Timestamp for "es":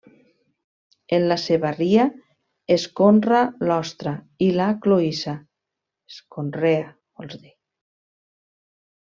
2.77-2.85